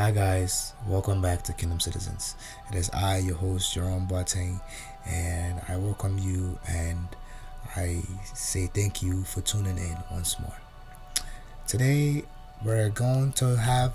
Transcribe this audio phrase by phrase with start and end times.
[0.00, 2.34] Hi guys, welcome back to Kingdom Citizens.
[2.70, 4.58] It is I, your host Jerome Boateng,
[5.04, 7.06] and I welcome you and
[7.76, 8.00] I
[8.32, 10.56] say thank you for tuning in once more.
[11.66, 12.24] Today
[12.64, 13.92] we're going to have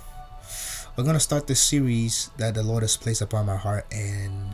[0.96, 4.54] we're going to start the series that the Lord has placed upon my heart and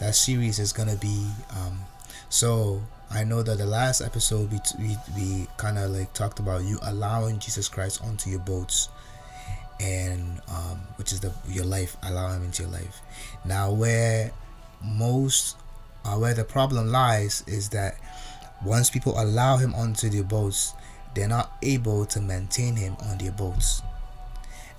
[0.00, 1.82] that series is going to be um
[2.28, 6.64] so I know that the last episode we we, we kind of like talked about
[6.64, 8.88] you allowing Jesus Christ onto your boats
[9.80, 13.00] and um, which is the your life allow him into your life.
[13.44, 14.32] Now where
[14.82, 15.56] most
[16.04, 17.96] uh, where the problem lies is that
[18.64, 20.74] once people allow him onto their boats
[21.14, 23.82] they're not able to maintain him on their boats.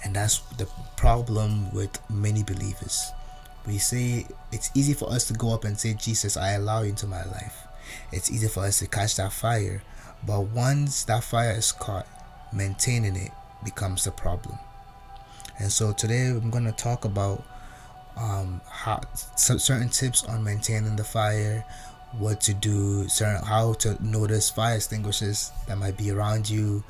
[0.03, 3.11] And that's the problem with many believers.
[3.67, 6.89] We say it's easy for us to go up and say jesus i allow you
[6.89, 7.67] into my life.
[8.11, 9.81] It's easy for us to catch that fire.
[10.25, 12.07] But once that fire is caught
[12.51, 13.31] maintaining it
[13.63, 14.57] becomes the problem
[15.59, 17.43] and so today I'm going to talk about
[18.17, 19.01] um, how
[19.35, 21.65] certain tips on maintaining the fire,
[22.17, 26.83] what to do, certain how to notice fire extinguishers that might be around you,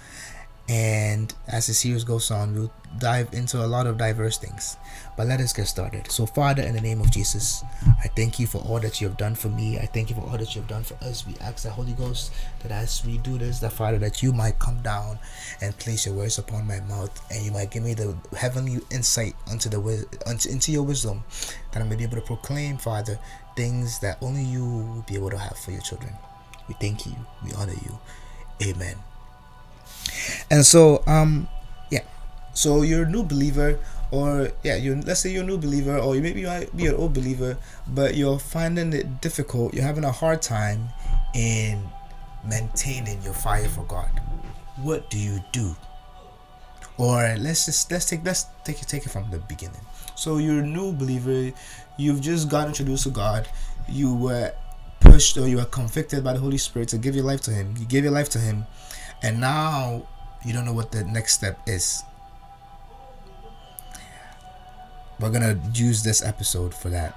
[0.69, 4.77] and as the series goes on, we'll dive into a lot of diverse things.
[5.17, 6.11] But let us get started.
[6.11, 7.63] So, Father, in the name of Jesus,
[8.03, 9.79] I thank you for all that you have done for me.
[9.79, 11.25] I thank you for all that you have done for us.
[11.25, 14.59] We ask the Holy Ghost that as we do this, the Father, that you might
[14.59, 15.17] come down
[15.59, 19.33] and place your words upon my mouth, and you might give me the heavenly insight
[19.51, 19.79] unto the
[20.29, 21.23] into your wisdom,
[21.71, 23.17] that I may be able to proclaim, Father,
[23.55, 26.13] things that only you will be able to have for your children.
[26.67, 27.15] We thank you.
[27.43, 27.99] We honor you.
[28.61, 29.08] Amen.
[30.51, 31.47] And so, um,
[31.91, 32.03] yeah.
[32.53, 33.79] So you're a new believer,
[34.11, 36.87] or yeah, you let's say you're a new believer, or you maybe you might be
[36.87, 39.73] an old believer, but you're finding it difficult.
[39.73, 40.89] You're having a hard time
[41.35, 41.83] in
[42.43, 44.09] maintaining your fire for God.
[44.77, 45.75] What do you do?
[46.97, 49.81] Or let's just let's take let's take it take it from the beginning.
[50.15, 51.55] So you're a new believer,
[51.97, 53.47] you've just got introduced to God,
[53.87, 54.53] you were
[54.99, 57.75] pushed or you were convicted by the Holy Spirit to give your life to Him.
[57.79, 58.65] You gave your life to Him
[59.21, 60.07] and now
[60.43, 62.03] you don't know what the next step is.
[65.19, 67.15] We're gonna use this episode for that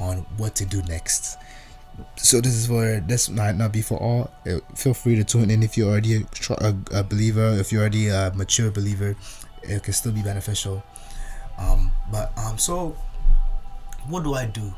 [0.00, 1.38] on what to do next.
[2.16, 4.30] So this is for this might not be for all.
[4.46, 6.24] Uh, feel free to tune in if you're already
[6.58, 9.14] a, a believer if you're already a mature believer
[9.62, 10.82] it can still be beneficial.
[11.58, 12.96] Um but um so
[14.08, 14.74] what do i do?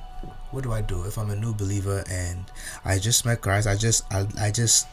[0.51, 2.45] What do i do if i'm a new believer and
[2.85, 3.67] i just met christ?
[3.67, 4.87] I just i, I just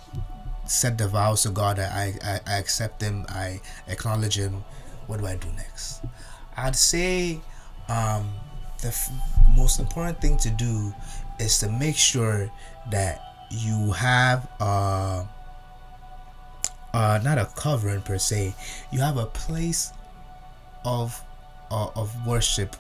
[0.66, 1.80] set the vows to God.
[1.80, 3.26] I, I, I accept Him.
[3.30, 4.64] I acknowledge Him.
[5.08, 6.02] What do I do next?
[6.56, 7.40] I'd say
[7.90, 8.32] um,
[8.82, 9.12] the f-
[9.56, 10.94] most important thing to do
[11.40, 12.50] is to make sure
[12.92, 15.24] that you have uh,
[17.24, 18.56] not a covering per se.
[18.92, 19.92] You have a place
[20.86, 21.22] of
[21.72, 22.76] uh, of worship.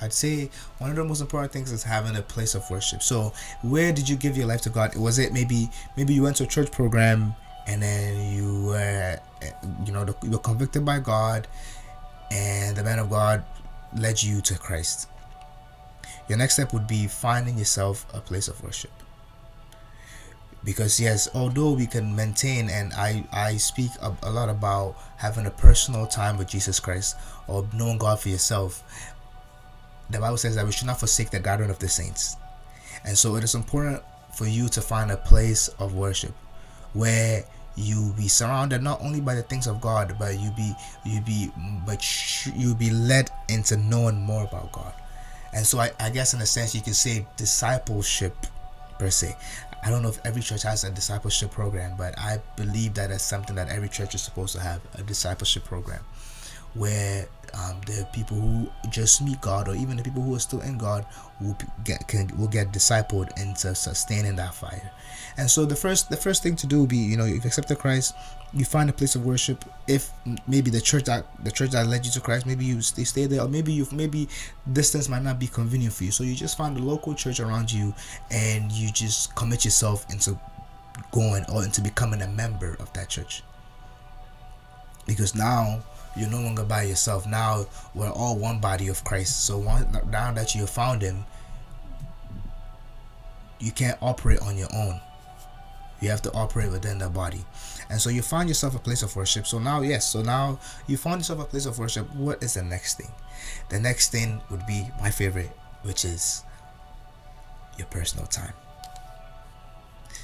[0.00, 3.02] I'd say one of the most important things is having a place of worship.
[3.02, 3.32] So,
[3.62, 4.94] where did you give your life to God?
[4.96, 7.34] Was it maybe maybe you went to a church program
[7.68, 9.50] and then you were eh,
[9.84, 11.46] you know you were convicted by God,
[12.30, 13.44] and the man of God
[13.96, 15.08] led you to Christ.
[16.28, 18.90] Your next step would be finding yourself a place of worship.
[20.64, 25.46] Because yes, although we can maintain, and I I speak a, a lot about having
[25.46, 27.16] a personal time with Jesus Christ
[27.46, 28.82] or knowing God for yourself,
[30.10, 32.36] the Bible says that we should not forsake the gathering of the saints.
[33.04, 34.02] And so it is important
[34.34, 36.34] for you to find a place of worship
[36.92, 37.44] where
[37.76, 40.72] you be surrounded not only by the things of God, but you be
[41.04, 41.50] you be
[41.86, 42.04] but
[42.56, 44.92] you be led into knowing more about God.
[45.52, 48.34] And so I, I guess in a sense you can say discipleship
[48.98, 49.36] per se.
[49.84, 53.22] I don't know if every church has a discipleship program, but I believe that is
[53.22, 56.00] something that every church is supposed to have a discipleship program
[56.74, 60.60] where um, the people who just meet God, or even the people who are still
[60.60, 61.06] in God,
[61.40, 64.90] will get can will get discipled into sustaining that fire.
[65.36, 67.78] And so the first the first thing to do will be you know you've accepted
[67.78, 68.14] Christ,
[68.52, 69.64] you find a place of worship.
[69.86, 70.10] If
[70.46, 73.26] maybe the church that the church that led you to Christ, maybe you stay stay
[73.26, 74.28] there, or maybe you maybe
[74.72, 76.10] distance might not be convenient for you.
[76.10, 77.94] So you just find a local church around you,
[78.30, 80.38] and you just commit yourself into
[81.12, 83.42] going or into becoming a member of that church.
[85.06, 85.82] Because now
[86.18, 87.26] you're no longer by yourself.
[87.26, 89.44] Now we're all one body of Christ.
[89.44, 91.24] So one, now that you have found Him,
[93.60, 95.00] you can't operate on your own.
[96.00, 97.44] You have to operate within the body.
[97.90, 99.46] And so you find yourself a place of worship.
[99.46, 102.12] So now, yes, so now you found yourself a place of worship.
[102.14, 103.10] What is the next thing?
[103.68, 105.50] The next thing would be my favorite,
[105.82, 106.44] which is
[107.76, 108.52] your personal time.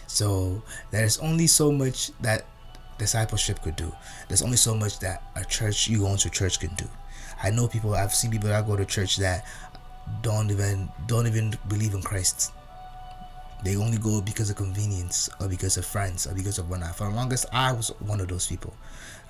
[0.07, 0.63] So
[0.93, 2.45] there's only so much that
[2.99, 3.93] discipleship could do.
[4.29, 6.87] There's only so much that a church you go to church can do.
[7.43, 7.95] I know people.
[7.95, 9.45] I've seen people that go to church that
[10.23, 12.53] don't even don't even believe in Christ.
[13.65, 16.97] They only go because of convenience or because of friends or because of whatnot.
[16.97, 18.75] For the longest, I was one of those people.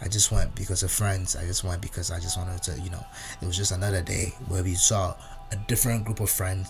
[0.02, 1.36] I just went because of friends.
[1.36, 3.04] I just went because I just wanted to, you know,
[3.40, 5.14] it was just another day where we saw
[5.52, 6.68] a different group of friends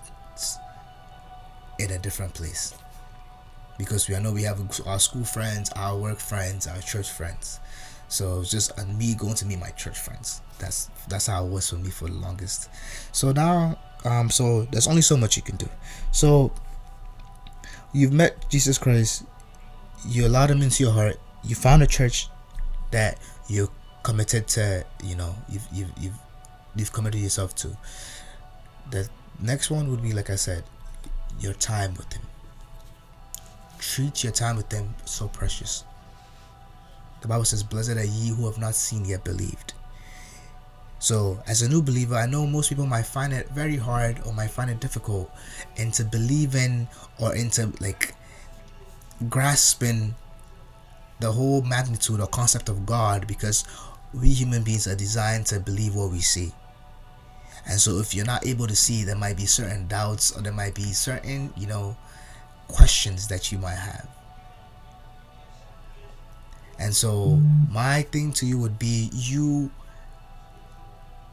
[1.79, 2.75] in a different place.
[3.79, 7.61] Because we know we have our school friends, our work friends, our church friends.
[8.09, 10.41] So it's just me going to meet my church friends.
[10.59, 12.71] That's that's how it was for me for the longest.
[13.13, 15.69] So now, um, so there's only so much you can do.
[16.13, 16.53] So
[17.93, 19.25] you've met Jesus Christ,
[20.07, 22.29] you allowed him into your heart, you found a church
[22.93, 23.19] that
[23.49, 23.71] you're
[24.03, 26.19] committed to, you know, you've you've you've
[26.77, 27.77] you've committed yourself to.
[28.91, 29.09] The
[29.41, 30.63] next one would be like I said,
[31.41, 32.23] your time with him.
[33.93, 35.85] Treat your time with them so precious.
[37.21, 39.75] The Bible says, Blessed are ye who have not seen yet believed.
[40.99, 44.33] So, as a new believer, I know most people might find it very hard or
[44.33, 45.31] might find it difficult
[45.77, 46.89] into believing
[47.21, 48.15] or into like
[49.29, 50.15] grasping
[51.21, 53.65] the whole magnitude or concept of God because
[54.13, 56.53] we human beings are designed to believe what we see.
[57.69, 60.53] And so, if you're not able to see, there might be certain doubts or there
[60.53, 61.97] might be certain, you know,
[62.69, 64.09] questions that you might have.
[66.79, 67.41] And so,
[67.71, 69.71] my thing to you would be you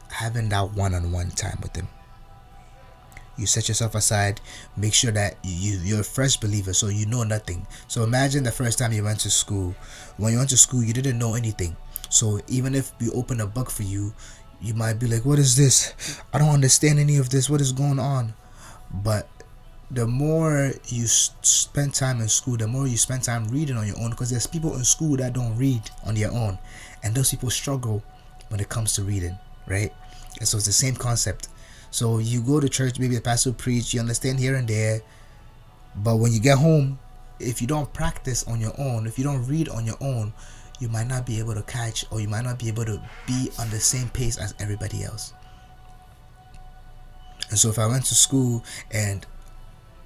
[0.08, 1.88] having that one on one time with Him.
[3.36, 4.40] You set yourself aside,
[4.76, 7.66] make sure that you, you're a fresh believer, so you know nothing.
[7.88, 9.74] So, imagine the first time you went to school.
[10.16, 11.76] When you went to school, you didn't know anything.
[12.08, 14.14] So, even if we open a book for you,
[14.60, 16.20] you might be like, What is this?
[16.32, 17.50] I don't understand any of this.
[17.50, 18.34] What is going on?
[18.92, 19.28] But
[19.92, 23.98] the more you spend time in school, the more you spend time reading on your
[24.00, 26.58] own because there's people in school that don't read on their own,
[27.02, 28.02] and those people struggle
[28.48, 29.36] when it comes to reading,
[29.66, 29.92] right?
[30.38, 31.48] And so it's the same concept.
[31.90, 35.02] So you go to church, maybe the pastor preach, you understand here and there,
[35.96, 36.98] but when you get home,
[37.38, 40.32] if you don't practice on your own, if you don't read on your own,
[40.80, 43.50] you might not be able to catch or you might not be able to be
[43.58, 45.34] on the same pace as everybody else.
[47.50, 49.26] And so if I went to school and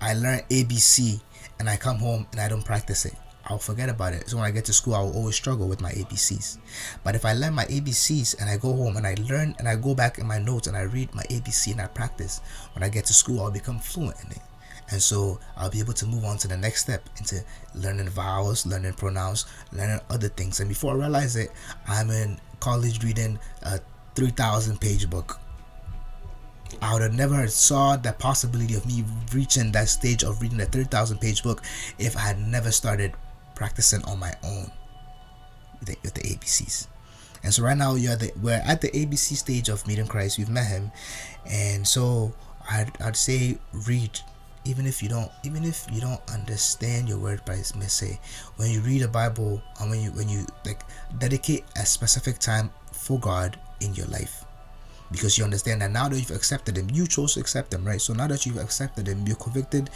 [0.00, 1.20] I learn ABC
[1.58, 3.14] and I come home and I don't practice it.
[3.48, 4.28] I'll forget about it.
[4.28, 6.58] So when I get to school, I will always struggle with my ABCs.
[7.04, 9.76] But if I learn my ABCs and I go home and I learn and I
[9.76, 12.40] go back in my notes and I read my ABC and I practice,
[12.75, 14.43] when I get to school, I'll become fluent in it.
[14.90, 17.42] And so I'll be able to move on to the next step into
[17.75, 20.60] learning vowels, learning pronouns, learning other things.
[20.60, 21.50] And before I realize it,
[21.87, 23.81] I'm in college reading a
[24.14, 25.40] 3,000 page book
[26.82, 30.66] I would have never saw the possibility of me reaching that stage of reading a
[30.66, 31.62] 3000 page book
[31.98, 33.12] if I had never started
[33.54, 34.70] practicing on my own
[35.80, 36.86] with the, with the ABCs.
[37.42, 40.38] And so right now you're the, we're at the ABC stage of meeting Christ.
[40.38, 40.90] We've met him.
[41.46, 42.34] And so
[42.70, 44.20] I'd, I'd say read
[44.64, 48.18] even if you don't even if you don't understand your word by may say
[48.56, 50.80] when you read the bible and when you when you like
[51.18, 54.45] dedicate a specific time for god in your life
[55.11, 58.00] because you understand that now that you've accepted him you chose to accept him right?
[58.00, 59.91] So now that you've accepted him you're convicted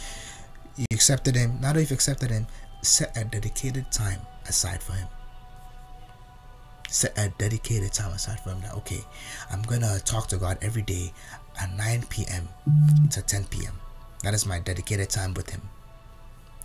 [0.77, 2.47] you accepted him now that you've accepted him
[2.81, 5.07] set a dedicated time aside for him.
[6.89, 9.01] Set a dedicated time aside for him that okay
[9.51, 11.13] i'm gonna talk to god every day
[11.61, 12.49] at 9 p.m
[13.09, 13.73] to 10 p.m
[14.23, 15.61] that is my dedicated time with him.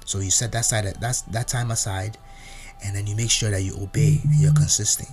[0.04, 2.18] So you set that side that's that time aside
[2.84, 5.08] and then you make sure that you obey and you're consistent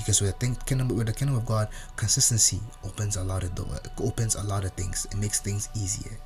[0.00, 3.68] because with the kingdom with the kingdom of God, consistency opens a lot of door,
[4.00, 5.06] opens a lot of things.
[5.10, 6.16] It makes things easier.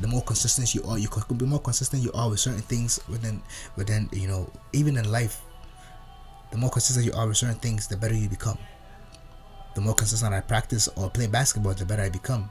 [0.00, 3.00] The more consistent you are, you could be more consistent you are with certain things
[3.08, 3.40] within
[3.76, 5.40] within you know even in life.
[6.50, 8.58] The more consistent you are with certain things, the better you become.
[9.74, 12.50] The more consistent I practice or play basketball, the better I become.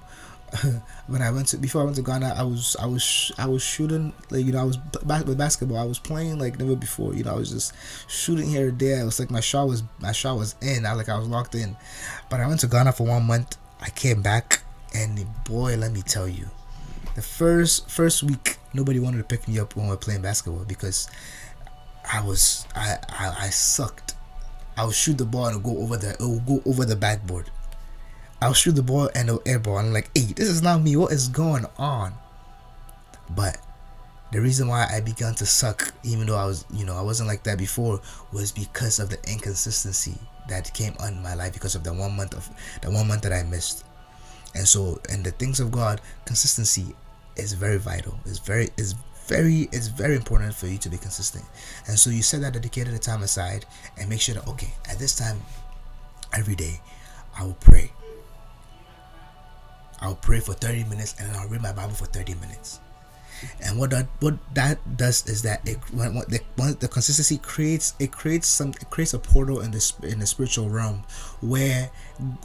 [1.07, 3.63] when I went to before I went to Ghana, I was I was I was
[3.63, 5.77] shooting like you know I was back with basketball.
[5.77, 7.13] I was playing like never before.
[7.13, 7.73] You know I was just
[8.09, 9.01] shooting here and there.
[9.01, 10.85] It was like my shot was my shot was in.
[10.85, 11.75] I like I was locked in.
[12.29, 13.57] But I went to Ghana for one month.
[13.81, 16.47] I came back and boy, let me tell you,
[17.15, 20.65] the first first week nobody wanted to pick me up when we were playing basketball
[20.65, 21.09] because
[22.11, 24.13] I was I I, I sucked.
[24.77, 27.49] I would shoot the ball and go over the it would go over the backboard.
[28.41, 29.77] I'll shoot the ball and the air ball.
[29.77, 30.95] I'm like, hey, this is not me.
[30.95, 32.13] What is going on?
[33.29, 33.57] But
[34.31, 37.27] the reason why I began to suck, even though I was, you know, I wasn't
[37.27, 38.01] like that before,
[38.31, 40.17] was because of the inconsistency
[40.49, 42.49] that came on my life because of the one month of
[42.81, 43.85] the one month that I missed.
[44.53, 46.95] And so, in the things of God, consistency
[47.35, 48.19] is very vital.
[48.25, 48.95] It's very it's
[49.27, 51.43] very it's very important for you to be consistent
[51.87, 53.65] and so you set that dedicated time aside
[53.97, 55.41] and make sure that okay at this time
[56.31, 56.79] every day
[57.35, 57.91] i will pray
[60.01, 62.79] i'll pray for 30 minutes and i'll read my bible for 30 minutes
[63.61, 67.37] and what that what that does is that it when, when the, when the consistency
[67.37, 71.03] creates it creates some it creates a portal in the in the spiritual realm
[71.41, 71.89] where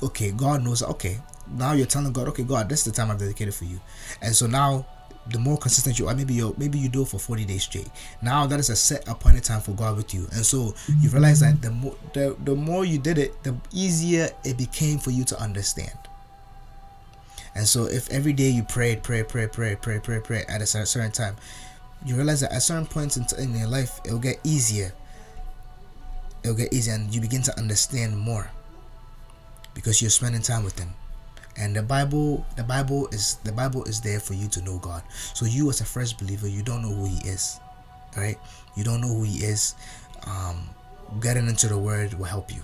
[0.02, 1.18] okay god knows okay
[1.52, 3.80] now you're telling god okay god this is the time i've dedicated for you
[4.20, 4.84] and so now
[5.28, 7.88] the more consistent you are, maybe you maybe you do it for 40 days straight.
[8.22, 11.40] Now that is a set appointed time for God with you, and so you realize
[11.40, 15.24] that the more the, the more you did it, the easier it became for you
[15.24, 15.96] to understand.
[17.54, 20.66] And so if every day you prayed, pray, pray, pray, pray, pray, pray at a
[20.66, 21.36] certain time,
[22.04, 24.92] you realize that at certain points in, in your life, it'll get easier.
[26.42, 28.50] It'll get easier, and you begin to understand more
[29.74, 30.90] because you're spending time with Him.
[31.56, 35.02] And the Bible, the Bible is the Bible is there for you to know God.
[35.34, 37.60] So you, as a first believer, you don't know who He is,
[38.16, 38.38] right?
[38.76, 39.74] You don't know who He is.
[40.26, 40.70] Um,
[41.20, 42.62] getting into the Word will help you.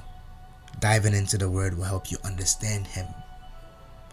[0.81, 3.07] Diving into the Word will help you understand Him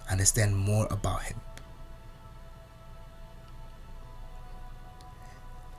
[0.10, 1.40] understand more about Him.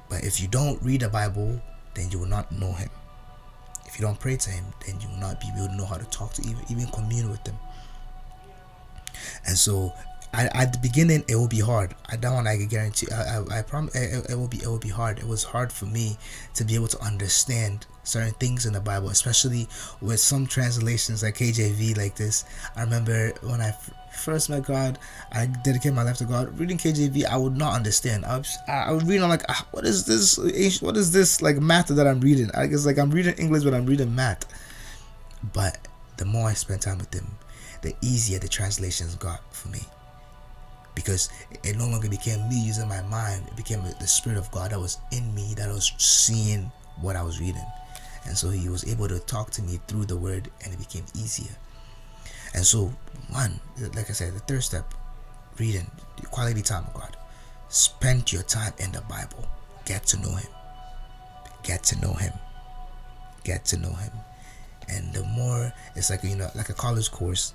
[0.08, 1.60] But if you don't read the Bible,
[1.94, 2.90] then you will not know Him.
[3.86, 5.96] If you don't pray to Him, then you will not be able to know how
[5.96, 7.56] to talk to even even commune with Him.
[9.46, 9.92] And so
[10.34, 11.94] I, at the beginning it will be hard.
[12.08, 13.06] I don't want to guarantee.
[13.12, 15.18] I, I, I promise it, it, will be it will be hard.
[15.18, 16.18] It was hard for me
[16.54, 19.68] to be able to understand certain things in the Bible, especially
[20.00, 22.44] with some translations like KJV like this.
[22.74, 23.76] I remember when I
[24.12, 24.98] first met God,
[25.30, 26.58] I dedicated my life to God.
[26.58, 28.24] Reading KJV, I would not understand.
[28.24, 30.36] I was, I would read, I'm like, ah, what is this?
[30.82, 32.50] What is this like math that I'm reading?
[32.54, 34.46] I guess like I'm reading English, but I'm reading math.
[35.52, 35.78] But
[36.16, 37.36] the more I spent time with Him,
[37.82, 39.82] the easier the translations got for me
[40.94, 41.30] because
[41.62, 43.44] it no longer became me using my mind.
[43.48, 46.70] It became the spirit of god that was in me that was seeing
[47.00, 47.66] what i was reading.
[48.26, 51.04] And so he was able to talk to me through the word and it became
[51.14, 51.54] easier.
[52.54, 52.92] And so
[53.30, 53.60] one
[53.94, 54.94] like i said the third step
[55.58, 55.90] reading
[56.30, 57.16] quality time with god.
[57.68, 59.48] Spend your time in the bible.
[59.84, 60.50] Get to know him.
[61.62, 62.32] Get to know him.
[63.42, 64.12] Get to know him.
[64.88, 67.54] And the more it's like you know like a college course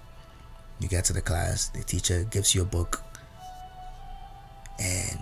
[0.79, 3.03] you get to the class the teacher gives you a book
[4.79, 5.19] and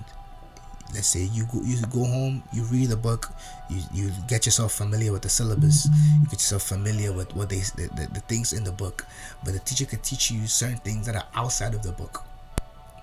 [0.94, 3.30] let's say you go you go home you read the book
[3.70, 5.90] you you get yourself familiar with the syllabus
[6.22, 9.06] you get yourself familiar with what they the, the, the things in the book
[9.44, 12.24] but the teacher could teach you certain things that are outside of the book.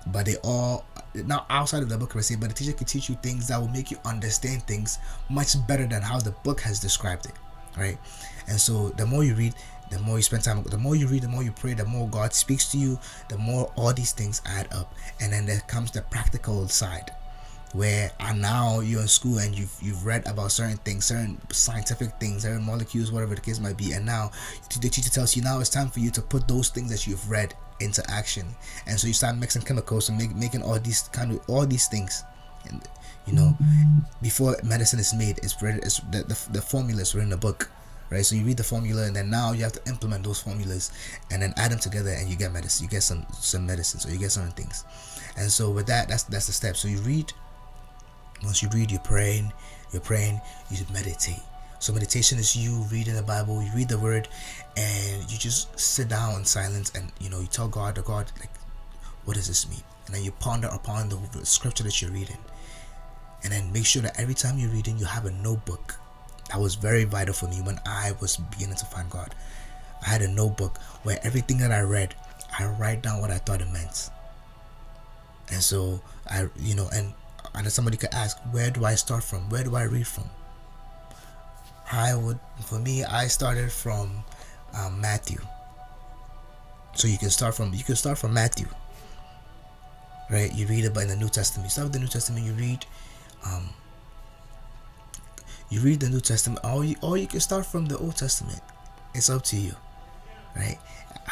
[0.07, 3.09] But they all not outside of the book per se but the teacher can teach
[3.09, 6.79] you things that will make you understand things much better than how the book has
[6.79, 7.33] described it
[7.77, 7.97] right?
[8.47, 9.53] And so the more you read
[9.91, 12.07] the more you spend time the more you read the more you pray the more
[12.07, 12.99] god speaks to you
[13.29, 14.93] the more all these things add up.
[15.19, 17.11] And then there comes the practical side
[17.73, 22.09] where and now you're in school and you've you've read about certain things certain scientific
[22.21, 24.31] things certain molecules whatever the case might be and now
[24.81, 27.29] the teacher tells you now it's time for you to put those things that you've
[27.29, 28.45] read into action.
[28.87, 31.87] And so you start mixing chemicals and make, making all these kind of all these
[31.87, 32.23] things.
[32.69, 32.81] And
[33.27, 33.99] you know mm-hmm.
[34.21, 37.71] before medicine is made it's, it's the, the, the formula is written in a book
[38.09, 38.25] right?
[38.25, 40.91] So you read the formula, and then now you have to implement those formulas,
[41.31, 42.85] and then add them together, and you get medicine.
[42.85, 44.83] You get some some medicine, so you get certain things.
[45.37, 46.75] And so with that, that's that's the step.
[46.75, 47.31] So you read.
[48.43, 49.51] Once you read, you're praying.
[49.91, 50.41] You're praying.
[50.69, 51.39] You meditate.
[51.79, 53.61] So meditation is you reading the Bible.
[53.61, 54.27] You read the Word,
[54.75, 58.31] and you just sit down in silence, and you know you tell God, the God,
[58.39, 58.49] like,
[59.25, 59.83] what does this mean?
[60.05, 62.37] And then you ponder upon the scripture that you're reading,
[63.43, 65.95] and then make sure that every time you're reading, you have a notebook
[66.49, 69.33] that was very vital for me when I was beginning to find God.
[70.05, 72.15] I had a notebook where everything that I read,
[72.57, 74.09] I write down what I thought it meant.
[75.51, 77.13] And so I, you know, and
[77.53, 79.49] and somebody could ask, where do I start from?
[79.49, 80.29] Where do I read from?
[81.91, 84.23] I would, for me, I started from
[84.73, 85.37] um, Matthew.
[86.95, 88.67] So you can start from you can start from Matthew,
[90.31, 90.53] right?
[90.53, 91.65] You read about in the New Testament.
[91.65, 92.45] You start with the New Testament.
[92.45, 92.85] You read
[93.45, 93.69] um,
[95.69, 98.61] you read the New Testament, or you, or you can start from the Old Testament.
[99.13, 99.73] It's up to you,
[100.55, 100.77] right?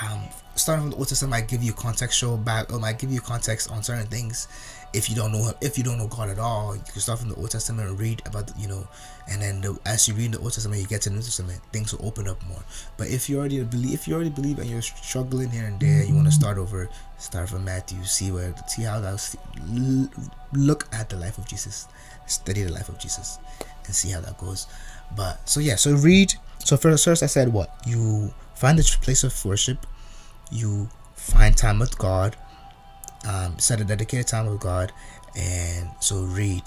[0.01, 0.21] Um,
[0.55, 3.69] starting from the Old Testament might give you contextual back, or might give you context
[3.69, 4.47] on certain things.
[4.93, 7.29] If you don't know if you don't know God at all, you can start from
[7.29, 8.87] the Old Testament and read about you know,
[9.29, 11.61] and then the, as you read the Old Testament, you get to the New Testament,
[11.71, 12.63] things will open up more.
[12.97, 16.03] But if you already believe, if you already believe and you're struggling here and there,
[16.03, 19.35] you want to start over, start from Matthew, see where, see how that,
[20.53, 21.87] look at the life of Jesus,
[22.27, 23.39] study the life of Jesus
[23.85, 24.67] and see how that goes.
[25.15, 26.33] But so yeah, so read.
[26.59, 29.85] So first, first I said what you find a place of worship,
[30.51, 32.35] you find time with God,
[33.27, 34.91] um, set a dedicated time with God,
[35.35, 36.63] and so read,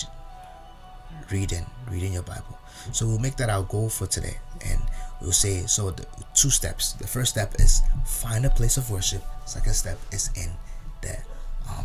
[1.30, 2.58] reading, reading your Bible.
[2.92, 4.80] So we'll make that our goal for today, and
[5.20, 5.90] we'll say so.
[5.90, 6.92] The two steps.
[6.94, 9.23] The first step is find a place of worship.
[9.44, 10.50] Second step is in
[11.02, 11.16] the
[11.68, 11.85] um,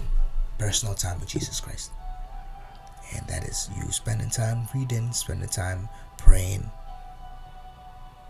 [0.58, 1.92] personal time with Jesus Christ,
[3.15, 6.70] and that is you spending time reading, spending time praying.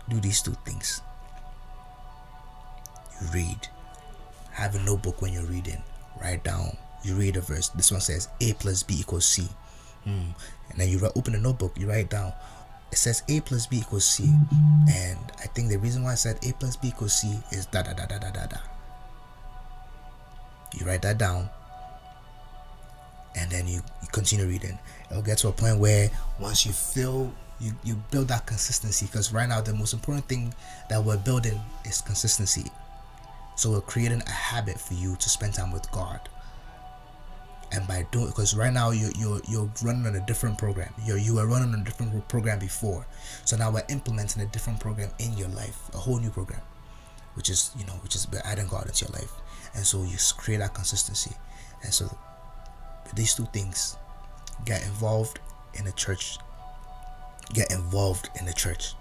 [0.08, 1.02] Do these two things.
[3.20, 3.68] You read.
[4.52, 5.82] Have a notebook when you're reading.
[6.20, 6.76] Write down.
[7.04, 7.68] You read a verse.
[7.70, 9.48] This one says A plus B equals C.
[10.04, 10.30] Hmm.
[10.70, 11.78] And then you open a notebook.
[11.78, 12.32] You write down
[12.92, 16.38] it says a plus b equals c and i think the reason why i said
[16.44, 18.58] a plus b equals c is da da da da da da da
[20.74, 21.48] you write that down
[23.36, 24.78] and then you, you continue reading.
[25.10, 26.10] It'll get to a point where
[26.40, 30.52] once you feel you, you build that consistency because right now the most important thing
[30.88, 32.70] that we're building is consistency.
[33.56, 36.20] So we're creating a habit for you to spend time with god.
[37.70, 40.92] And by doing because right now you you're you're running on a different program.
[41.06, 43.06] You you were running on a different program before.
[43.44, 46.60] So now we're implementing a different program in your life a whole new program
[47.34, 49.32] which is you know which is adding god into your life.
[49.74, 51.34] And so you create that consistency.
[51.82, 52.16] And so
[53.14, 53.96] these two things
[54.64, 55.40] get involved
[55.74, 56.38] in the church
[57.52, 58.94] get involved in the church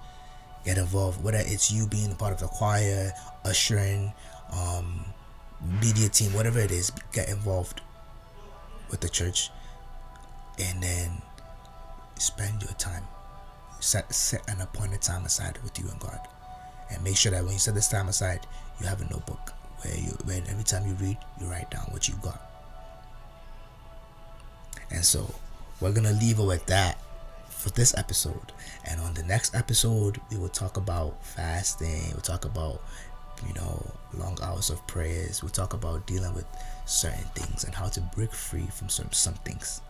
[0.65, 3.11] get involved whether it's you being a part of the choir
[3.45, 4.13] ushering
[4.51, 5.05] um
[5.81, 7.81] media team whatever it is get involved
[8.89, 9.49] with the church
[10.59, 11.21] and then
[12.19, 13.03] spend your time.
[13.79, 16.19] Set set an appointed time aside with you and God.
[16.91, 18.45] And make sure that when you set this time aside
[18.79, 22.07] you have a notebook where you where every time you read you write down what
[22.07, 22.50] you got
[24.91, 25.33] and so
[25.79, 26.99] we're gonna leave it with that
[27.49, 28.51] for this episode
[28.85, 32.81] and on the next episode we will talk about fasting we'll talk about
[33.47, 36.45] you know long hours of prayers we'll talk about dealing with
[36.91, 39.81] certain things and how to break free from some, some things.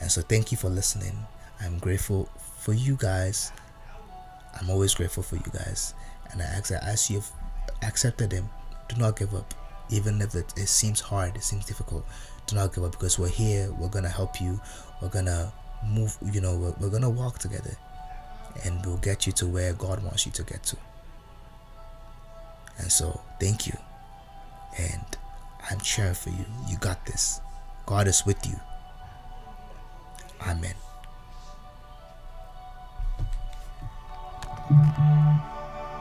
[0.00, 1.26] And so, thank you for listening.
[1.60, 2.28] I'm grateful
[2.58, 3.52] for you guys.
[4.58, 5.94] I'm always grateful for you guys.
[6.30, 7.30] And I ask that as you've
[7.82, 8.48] accepted Him,
[8.88, 9.54] do not give up.
[9.90, 12.04] Even if it, it seems hard, it seems difficult,
[12.48, 13.70] do not give up because we're here.
[13.78, 14.60] We're to help you.
[15.00, 15.52] We're to
[15.86, 17.76] move, you know, we're, we're to walk together
[18.64, 20.76] and we'll get you to where God wants you to get to.
[22.78, 23.76] And so, thank you.
[24.78, 25.04] And
[25.70, 26.44] I'm cheering for you.
[26.68, 27.40] You got this.
[27.86, 28.58] God is with you.
[30.46, 30.74] Amen.